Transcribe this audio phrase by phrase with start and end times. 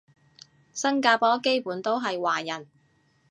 [0.73, 2.67] 新加坡基本都係華人